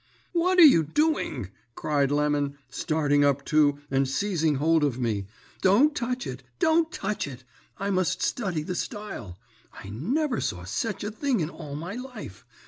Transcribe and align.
"'What 0.31 0.57
are 0.57 0.63
you 0.63 0.81
doing?' 0.81 1.49
cried 1.75 2.09
Lemon, 2.09 2.57
starting 2.71 3.23
up 3.23 3.45
too, 3.45 3.77
and 3.91 4.07
seizing 4.07 4.55
hold 4.55 4.83
of 4.83 4.97
me. 4.97 5.27
'Don't 5.61 5.93
touch 5.93 6.25
it 6.25 6.41
don't 6.57 6.91
touch 6.91 7.27
it! 7.27 7.43
I 7.77 7.91
must 7.91 8.19
study 8.23 8.63
the 8.63 8.73
style. 8.73 9.37
I 9.71 9.89
never 9.91 10.41
saw 10.41 10.63
sech 10.63 11.03
a 11.03 11.11
thing 11.11 11.39
in 11.39 11.51
all 11.51 11.75
my 11.75 11.93
life. 11.93 12.47